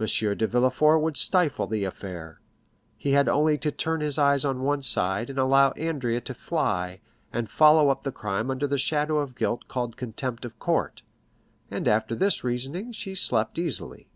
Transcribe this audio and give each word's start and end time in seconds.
M. 0.00 0.06
de 0.06 0.46
Villefort 0.46 1.02
would 1.02 1.18
stifle 1.18 1.66
the 1.66 1.84
affair; 1.84 2.40
he 2.96 3.10
had 3.10 3.28
only 3.28 3.58
to 3.58 3.70
turn 3.70 4.00
his 4.00 4.18
eyes 4.18 4.42
on 4.42 4.62
one 4.62 4.80
side, 4.80 5.28
and 5.28 5.38
allow 5.38 5.72
Andrea 5.72 6.22
to 6.22 6.32
fly, 6.32 7.02
and 7.30 7.50
follow 7.50 7.90
up 7.90 8.02
the 8.02 8.10
crime 8.10 8.50
under 8.50 8.66
that 8.66 8.78
shadow 8.78 9.18
of 9.18 9.34
guilt 9.36 9.68
called 9.68 9.98
contempt 9.98 10.46
of 10.46 10.58
court. 10.58 11.02
And 11.70 11.86
after 11.86 12.14
this 12.14 12.42
reasoning 12.42 12.92
she 12.92 13.14
slept 13.14 13.58
easily. 13.58 14.08